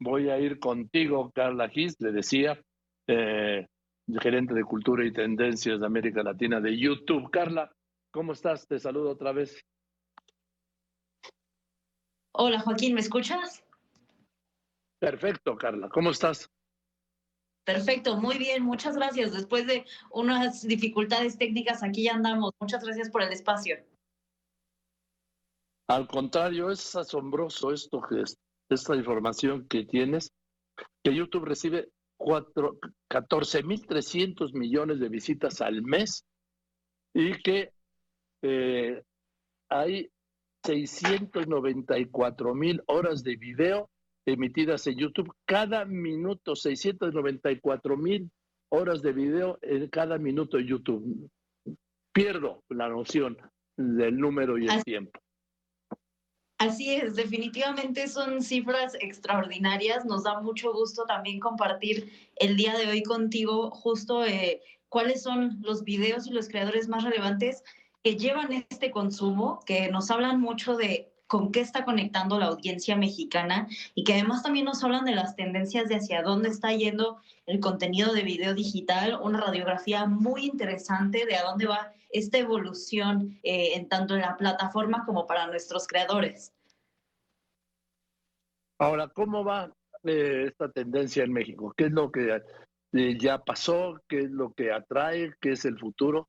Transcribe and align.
voy 0.00 0.30
a 0.30 0.38
ir 0.38 0.58
contigo, 0.58 1.30
Carla 1.34 1.68
Gis, 1.68 2.00
le 2.00 2.12
decía, 2.12 2.60
eh, 3.06 3.66
gerente 4.20 4.54
de 4.54 4.64
Cultura 4.64 5.04
y 5.04 5.12
Tendencias 5.12 5.80
de 5.80 5.86
América 5.86 6.22
Latina 6.22 6.60
de 6.60 6.78
YouTube. 6.78 7.30
Carla, 7.30 7.70
¿cómo 8.10 8.32
estás? 8.32 8.66
Te 8.66 8.78
saludo 8.78 9.10
otra 9.10 9.32
vez. 9.32 9.64
Hola 12.32 12.60
Joaquín, 12.60 12.94
¿me 12.94 13.00
escuchas? 13.00 13.64
Perfecto, 15.00 15.56
Carla. 15.56 15.88
¿Cómo 15.88 16.10
estás? 16.10 16.50
Perfecto, 17.64 18.16
muy 18.16 18.38
bien, 18.38 18.62
muchas 18.64 18.96
gracias. 18.96 19.32
Después 19.32 19.66
de 19.66 19.84
unas 20.10 20.66
dificultades 20.66 21.36
técnicas, 21.36 21.82
aquí 21.82 22.04
ya 22.04 22.14
andamos. 22.14 22.52
Muchas 22.60 22.82
gracias 22.82 23.10
por 23.10 23.22
el 23.22 23.32
espacio. 23.32 23.76
Al 25.88 26.06
contrario, 26.06 26.70
es 26.70 26.96
asombroso 26.96 27.72
esto 27.72 28.00
que 28.00 28.22
es, 28.22 28.38
esta 28.68 28.96
información 28.96 29.66
que 29.68 29.84
tienes, 29.84 30.32
que 31.02 31.14
YouTube 31.14 31.44
recibe 31.44 31.88
14.300 32.18 34.52
millones 34.52 35.00
de 35.00 35.08
visitas 35.08 35.60
al 35.60 35.82
mes 35.82 36.24
y 37.14 37.32
que 37.42 37.72
eh, 38.42 39.02
hay 39.68 40.10
694 40.64 42.54
mil 42.54 42.82
horas 42.86 43.22
de 43.22 43.36
video 43.36 43.90
emitidas 44.26 44.86
en 44.86 44.98
YouTube 44.98 45.32
cada 45.46 45.84
minuto, 45.84 46.54
694 46.54 47.96
mil 47.96 48.30
horas 48.70 49.00
de 49.00 49.12
video 49.12 49.58
en 49.62 49.88
cada 49.88 50.18
minuto 50.18 50.58
de 50.58 50.66
YouTube. 50.66 51.30
Pierdo 52.12 52.62
la 52.68 52.88
noción 52.88 53.38
del 53.76 54.18
número 54.18 54.58
y 54.58 54.66
el 54.66 54.84
tiempo. 54.84 55.18
Así 56.58 56.92
es, 56.92 57.14
definitivamente 57.14 58.08
son 58.08 58.42
cifras 58.42 58.96
extraordinarias. 59.00 60.04
Nos 60.04 60.24
da 60.24 60.40
mucho 60.40 60.72
gusto 60.72 61.04
también 61.04 61.38
compartir 61.38 62.12
el 62.34 62.56
día 62.56 62.76
de 62.76 62.88
hoy 62.88 63.04
contigo 63.04 63.70
justo 63.70 64.24
eh, 64.24 64.60
cuáles 64.88 65.22
son 65.22 65.58
los 65.62 65.84
videos 65.84 66.26
y 66.26 66.30
los 66.30 66.48
creadores 66.48 66.88
más 66.88 67.04
relevantes 67.04 67.62
que 68.02 68.16
llevan 68.16 68.66
este 68.70 68.90
consumo, 68.90 69.60
que 69.66 69.88
nos 69.88 70.10
hablan 70.10 70.40
mucho 70.40 70.76
de 70.76 71.12
con 71.28 71.52
qué 71.52 71.60
está 71.60 71.84
conectando 71.84 72.38
la 72.38 72.46
audiencia 72.46 72.96
mexicana 72.96 73.68
y 73.94 74.02
que 74.02 74.14
además 74.14 74.42
también 74.42 74.64
nos 74.64 74.82
hablan 74.82 75.04
de 75.04 75.14
las 75.14 75.36
tendencias 75.36 75.88
de 75.88 75.96
hacia 75.96 76.22
dónde 76.22 76.48
está 76.48 76.72
yendo 76.72 77.20
el 77.46 77.60
contenido 77.60 78.12
de 78.14 78.22
video 78.22 78.54
digital, 78.54 79.18
una 79.22 79.40
radiografía 79.40 80.06
muy 80.06 80.46
interesante 80.46 81.26
de 81.26 81.36
a 81.36 81.44
dónde 81.44 81.66
va 81.66 81.92
esta 82.10 82.38
evolución 82.38 83.38
eh, 83.42 83.74
en 83.74 83.88
tanto 83.88 84.14
en 84.14 84.22
la 84.22 84.36
plataforma 84.36 85.04
como 85.04 85.26
para 85.26 85.46
nuestros 85.46 85.86
creadores. 85.86 86.54
Ahora, 88.78 89.08
¿cómo 89.08 89.44
va 89.44 89.70
eh, 90.04 90.44
esta 90.48 90.70
tendencia 90.70 91.24
en 91.24 91.32
México? 91.32 91.74
¿Qué 91.76 91.86
es 91.86 91.92
lo 91.92 92.10
que 92.10 92.40
eh, 92.92 93.18
ya 93.20 93.38
pasó? 93.38 94.00
¿Qué 94.08 94.20
es 94.20 94.30
lo 94.30 94.54
que 94.54 94.72
atrae? 94.72 95.34
¿Qué 95.40 95.52
es 95.52 95.66
el 95.66 95.78
futuro? 95.78 96.28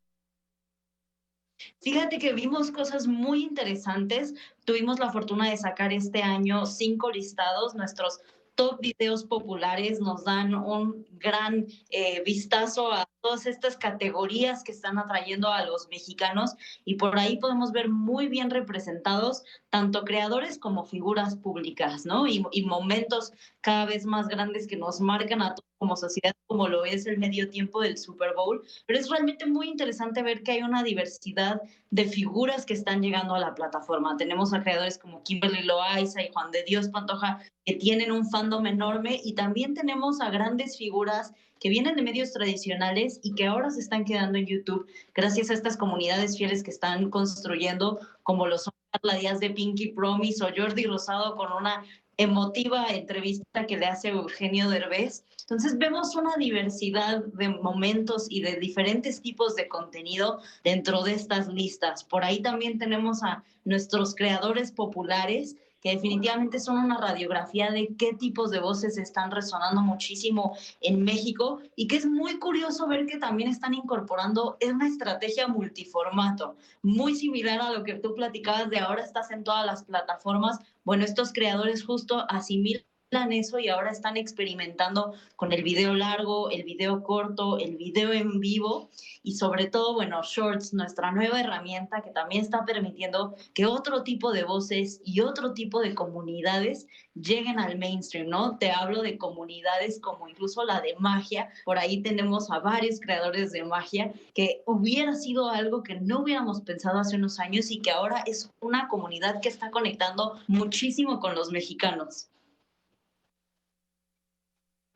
Fíjate 1.82 2.20
que 2.20 2.34
vimos 2.34 2.72
cosas 2.72 3.08
muy 3.08 3.44
interesantes. 3.44 4.34
Tuvimos 4.66 5.00
la 5.00 5.12
fortuna 5.12 5.50
de 5.50 5.58
sacar 5.58 5.94
este 5.94 6.22
año 6.22 6.66
cinco 6.66 7.12
listados, 7.12 7.76
nuestros 7.76 8.20
top 8.60 8.82
videos 8.82 9.24
populares 9.24 10.02
nos 10.02 10.26
dan 10.26 10.54
un 10.54 11.06
gran 11.12 11.66
eh, 11.92 12.22
vistazo 12.26 12.92
a 12.92 13.08
todas 13.22 13.46
estas 13.46 13.78
categorías 13.78 14.64
que 14.64 14.72
están 14.72 14.98
atrayendo 14.98 15.50
a 15.50 15.66
los 15.66 15.88
mexicanos 15.90 16.56
y 16.86 16.96
por 16.96 17.18
ahí 17.18 17.38
podemos 17.38 17.72
ver 17.72 17.90
muy 17.90 18.28
bien 18.28 18.50
representados 18.50 19.44
tanto 19.70 20.04
creadores 20.04 20.58
como 20.58 20.86
figuras 20.86 21.36
públicas, 21.36 22.06
¿no? 22.06 22.28
Y, 22.28 22.46
momentos 22.70 23.34
cada 23.62 23.86
vez 23.86 24.06
más 24.06 24.28
grandes 24.28 24.68
que 24.68 24.78
nos 24.78 25.02
marcan 25.02 25.42
a 25.42 25.56
todos 25.56 25.70
como 25.80 25.96
sociedad, 25.96 26.34
como 26.46 26.68
lo 26.68 26.86
es 26.86 27.06
el 27.08 27.18
medio 27.18 27.50
tiempo 27.50 27.82
del 27.82 27.98
Super 27.98 28.34
Bowl, 28.36 28.62
pero 28.86 29.00
es 29.00 29.10
realmente 29.10 29.46
muy 29.46 29.70
interesante 29.70 30.22
ver 30.22 30.44
que 30.44 30.52
hay 30.52 30.62
una 30.62 30.84
diversidad 30.84 31.62
de 31.90 32.06
figuras 32.06 32.66
que 32.66 32.74
están 32.74 33.02
llegando 33.02 33.34
a 33.34 33.40
la 33.40 33.56
plataforma. 33.56 34.18
Tenemos 34.18 34.54
a 34.54 34.62
creadores 34.62 34.98
como 34.98 35.24
Kimberly 35.24 35.64
Loaiza 35.64 36.22
y 36.22 36.32
Juan 36.32 36.52
de 36.52 36.64
Dios 36.64 36.90
Pantoja, 36.90 37.40
que 37.66 37.76
tienen 37.76 38.12
un 38.12 38.30
fandom 38.30 38.68
enorme, 38.68 39.20
y 39.24 39.34
también 39.34 39.74
tenemos 39.74 40.20
a 40.22 40.30
grandes 40.30 40.78
figuras 40.78 41.34
que 41.60 41.70
vienen 41.70 41.96
de 41.96 42.02
medios 42.02 42.32
tradicionales 42.32 43.20
y 43.24 43.36
que 43.36 43.46
ahora 43.46 43.70
se 43.70 43.82
están 43.82 44.06
quedando 44.06 44.38
en 44.38 44.46
YouTube 44.46 44.88
gracias 45.14 45.50
a 45.50 45.54
estas 45.54 45.78
comunidades 45.78 46.38
fieles 46.38 46.64
que 46.64 46.72
están 46.72 47.10
construyendo, 47.10 48.00
como 48.24 48.48
lo 48.48 48.58
son 48.58 48.74
Carla 48.92 49.20
Díaz 49.20 49.40
de 49.40 49.52
Pinky 49.52 49.92
Promise 49.92 50.44
o 50.44 50.50
Jordi 50.56 50.86
Rosado 50.86 51.36
con 51.36 51.52
una 51.52 51.84
emotiva 52.18 52.88
entrevista 52.90 53.66
que 53.66 53.78
le 53.78 53.86
hace 53.86 54.10
Eugenio 54.10 54.70
Derbez. 54.70 55.24
Entonces 55.42 55.78
vemos 55.78 56.16
una 56.16 56.36
diversidad 56.38 57.24
de 57.24 57.48
momentos 57.48 58.28
y 58.30 58.42
de 58.42 58.58
diferentes 58.58 59.22
tipos 59.22 59.56
de 59.56 59.70
contenido 59.70 60.42
dentro 60.64 61.04
de 61.04 61.14
estas 61.14 61.48
listas. 61.48 62.04
Por 62.04 62.26
ahí 62.26 62.42
también 62.42 62.78
tenemos 62.78 63.24
a 63.24 63.44
nuestros 63.64 64.16
creadores 64.16 64.72
populares 64.74 65.56
que 65.82 65.92
definitivamente 65.92 66.60
son 66.60 66.78
una 66.78 66.98
radiografía 66.98 67.72
de 67.72 67.96
qué 67.98 68.14
tipos 68.14 68.52
de 68.52 68.60
voces 68.60 68.98
están 68.98 69.32
resonando 69.32 69.82
muchísimo 69.82 70.58
en 70.82 71.04
México 71.04 71.62
y 71.76 71.88
que 71.88 71.98
es 71.98 72.06
muy 72.06 72.40
curioso 72.40 72.88
ver 72.88 73.06
que 73.06 73.18
también 73.18 73.50
están 73.50 73.74
incorporando 73.74 74.58
una 74.68 74.88
estrategia 74.88 75.48
multiformato, 75.48 76.56
muy 76.82 77.16
similar 77.16 77.62
a 77.62 77.72
lo 77.72 77.84
que 77.84 77.96
tú 77.96 78.14
platicabas 78.14 78.70
de 78.70 78.80
ahora 78.80 79.04
estás 79.04 79.32
en 79.32 79.44
todas 79.44 79.66
las 79.66 79.84
plataformas. 79.84 80.60
Bueno, 80.84 81.04
estos 81.04 81.34
creadores 81.34 81.86
justo 81.86 82.26
asimilan 82.30 82.84
eso 83.12 83.58
y 83.58 83.70
ahora 83.70 83.90
están 83.90 84.18
experimentando 84.18 85.14
con 85.36 85.52
el 85.52 85.64
video 85.64 85.96
largo, 85.96 86.52
el 86.52 86.64
video 86.64 87.02
corto, 87.02 87.58
el 87.58 87.76
video 87.76 88.14
en 88.14 88.40
vivo 88.40 88.92
y 89.24 89.34
sobre 89.34 89.66
todo, 89.66 89.96
bueno, 89.96 90.22
Shorts, 90.22 90.76
nuestra 90.76 91.12
nueva 91.12 91.40
herramienta 91.40 92.02
que 92.04 92.12
también 92.12 92.44
está 92.44 92.66
permitiendo 92.66 93.36
que 93.56 93.66
otro 93.66 94.04
tipo 94.04 94.32
de 94.32 94.44
voces 94.44 95.02
y 95.04 95.22
otro 95.22 95.54
tipo 95.54 95.82
de 95.82 95.96
comunidades 95.96 96.86
lleguen 97.16 97.60
al 97.60 97.80
mainstream, 97.80 98.30
¿no? 98.30 98.60
Te 98.60 98.70
hablo 98.70 99.02
de 99.02 99.18
comunidades 99.18 100.00
como 100.00 100.30
incluso 100.30 100.64
la 100.64 100.80
de 100.80 100.96
magia, 101.00 101.50
por 101.66 101.80
ahí 101.80 102.04
tenemos 102.04 102.52
a 102.52 102.60
varios 102.60 103.00
creadores 103.00 103.52
de 103.52 103.64
magia 103.64 104.14
que 104.36 104.62
hubiera 104.68 105.16
sido 105.16 105.50
algo 105.50 105.82
que 105.82 106.00
no 106.00 106.20
hubiéramos 106.20 106.62
pensado 106.62 107.00
hace 107.00 107.16
unos 107.16 107.40
años 107.40 107.72
y 107.72 107.82
que 107.82 107.90
ahora 107.90 108.24
es 108.28 108.52
una 108.62 108.88
comunidad 108.88 109.42
que 109.42 109.50
está 109.50 109.72
conectando 109.72 110.40
muchísimo 110.48 111.20
con 111.20 111.34
los 111.34 111.50
mexicanos. 111.50 112.30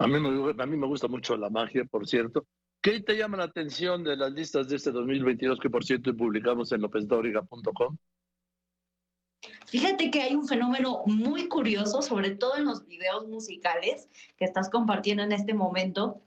A 0.04 0.08
mí, 0.08 0.20
me, 0.20 0.88
gusta 0.88 1.08
mucho 1.08 1.38
la 1.38 1.50
magia, 1.50 1.86
por 1.86 2.06
cierto. 2.06 2.46
¿Qué 2.82 3.00
te 3.00 3.16
llama 3.16 3.38
la 3.38 3.46
atención 3.46 4.04
de 4.04 4.18
las 4.18 4.34
listas 4.34 4.68
de 4.68 4.76
este 4.76 4.92
2022 4.92 5.60
que, 5.62 5.70
por 5.70 5.86
cierto, 5.86 6.14
publicamos 6.14 6.74
en 6.74 6.82
lopesdoriga.com? 6.82 7.98
Fíjate 9.66 10.12
que 10.12 10.22
hay 10.22 10.36
un 10.36 10.46
fenómeno 10.46 11.04
muy 11.06 11.48
curioso, 11.48 12.02
sobre 12.02 12.32
todo 12.32 12.58
en 12.58 12.66
los 12.66 12.86
videos 12.86 13.30
musicales 13.30 14.10
que 14.36 14.44
estás 14.44 14.70
compartiendo 14.70 15.24
en 15.24 15.32
este 15.32 15.54
momento, 15.54 16.22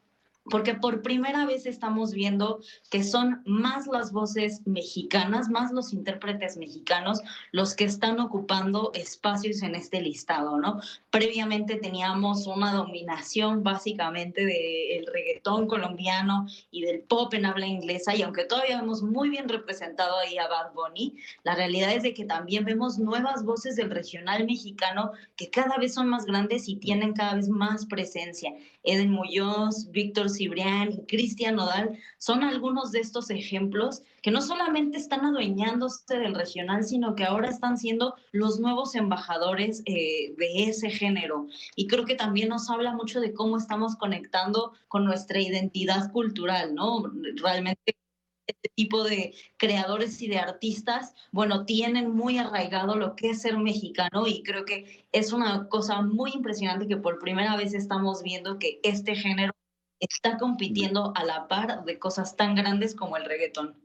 porque 0.50 0.74
por 0.74 1.02
primera 1.02 1.46
vez 1.46 1.66
estamos 1.66 2.12
viendo 2.12 2.60
que 2.90 3.02
son 3.02 3.42
más 3.44 3.86
las 3.86 4.12
voces 4.12 4.62
mexicanas, 4.66 5.48
más 5.48 5.72
los 5.72 5.92
intérpretes 5.92 6.56
mexicanos 6.56 7.20
los 7.52 7.74
que 7.74 7.84
están 7.84 8.20
ocupando 8.20 8.90
espacios 8.94 9.62
en 9.62 9.74
este 9.74 10.00
listado, 10.00 10.58
¿no? 10.58 10.80
Previamente 11.10 11.76
teníamos 11.76 12.46
una 12.46 12.72
dominación 12.72 13.62
básicamente 13.62 14.44
del 14.44 15.06
reggaetón 15.06 15.66
colombiano 15.66 16.46
y 16.70 16.82
del 16.82 17.00
pop 17.00 17.34
en 17.34 17.46
habla 17.46 17.66
inglesa 17.66 18.14
y 18.14 18.22
aunque 18.22 18.44
todavía 18.44 18.80
vemos 18.80 19.02
muy 19.02 19.28
bien 19.28 19.48
representado 19.48 20.18
ahí 20.18 20.38
a 20.38 20.48
Bad 20.48 20.72
Bunny, 20.74 21.16
la 21.42 21.54
realidad 21.54 21.92
es 21.92 22.02
de 22.02 22.14
que 22.14 22.24
también 22.24 22.64
vemos 22.64 22.98
nuevas 22.98 23.44
voces 23.44 23.76
del 23.76 23.90
regional 23.90 24.46
mexicano 24.46 25.12
que 25.36 25.50
cada 25.50 25.76
vez 25.78 25.94
son 25.94 26.08
más 26.08 26.24
grandes 26.24 26.68
y 26.68 26.76
tienen 26.76 27.12
cada 27.12 27.34
vez 27.34 27.48
más 27.48 27.86
presencia. 27.86 28.52
Eden 28.86 29.10
Muñoz, 29.10 29.90
Víctor 29.90 30.30
Cibrián 30.30 30.92
Cristian 31.08 31.56
Nodal 31.56 31.98
son 32.18 32.42
algunos 32.44 32.92
de 32.92 33.00
estos 33.00 33.30
ejemplos 33.30 34.02
que 34.22 34.30
no 34.30 34.40
solamente 34.40 34.96
están 34.96 35.24
adueñándose 35.24 36.18
del 36.18 36.34
regional, 36.34 36.84
sino 36.84 37.14
que 37.14 37.24
ahora 37.24 37.50
están 37.50 37.76
siendo 37.78 38.14
los 38.32 38.58
nuevos 38.58 38.94
embajadores 38.94 39.82
eh, 39.86 40.34
de 40.36 40.64
ese 40.64 40.90
género. 40.90 41.46
Y 41.74 41.86
creo 41.86 42.04
que 42.04 42.14
también 42.14 42.48
nos 42.48 42.70
habla 42.70 42.92
mucho 42.92 43.20
de 43.20 43.34
cómo 43.34 43.56
estamos 43.58 43.96
conectando 43.96 44.72
con 44.88 45.04
nuestra 45.04 45.40
identidad 45.40 46.10
cultural, 46.12 46.74
¿no? 46.74 47.04
Realmente 47.36 47.96
este 48.46 48.70
tipo 48.74 49.04
de 49.04 49.34
creadores 49.56 50.20
y 50.22 50.28
de 50.28 50.38
artistas, 50.38 51.14
bueno, 51.32 51.64
tienen 51.64 52.10
muy 52.10 52.38
arraigado 52.38 52.96
lo 52.96 53.16
que 53.16 53.30
es 53.30 53.42
ser 53.42 53.58
mexicano 53.58 54.26
y 54.26 54.42
creo 54.42 54.64
que 54.64 55.06
es 55.12 55.32
una 55.32 55.68
cosa 55.68 56.02
muy 56.02 56.32
impresionante 56.32 56.86
que 56.86 56.96
por 56.96 57.18
primera 57.18 57.56
vez 57.56 57.74
estamos 57.74 58.22
viendo 58.22 58.58
que 58.58 58.80
este 58.82 59.14
género 59.14 59.52
está 60.00 60.36
compitiendo 60.36 61.12
a 61.16 61.24
la 61.24 61.48
par 61.48 61.84
de 61.84 61.98
cosas 61.98 62.36
tan 62.36 62.54
grandes 62.54 62.94
como 62.94 63.16
el 63.16 63.24
reggaetón. 63.24 63.80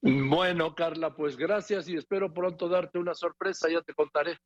Bueno, 0.00 0.74
Carla, 0.74 1.14
pues 1.14 1.36
gracias 1.36 1.88
y 1.88 1.94
espero 1.96 2.32
pronto 2.34 2.68
darte 2.68 2.98
una 2.98 3.14
sorpresa, 3.14 3.68
ya 3.70 3.82
te 3.82 3.94
contaré. 3.94 4.36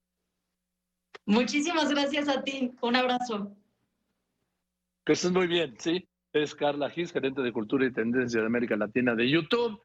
Muchísimas 1.25 1.89
gracias 1.91 2.29
a 2.29 2.43
ti. 2.43 2.73
Un 2.83 2.97
abrazo. 2.97 3.57
Que 5.05 5.13
estés 5.13 5.33
muy 5.33 5.47
bien, 5.47 5.75
sí. 5.79 6.07
Es 6.37 6.55
Carla 6.55 6.91
Gis, 6.91 7.13
gerente 7.13 7.41
de 7.41 7.51
Cultura 7.51 7.87
y 7.87 7.93
Tendencia 7.93 8.41
de 8.41 8.47
América 8.47 8.77
Latina 8.77 9.15
de 9.15 9.27
YouTube. 9.27 9.81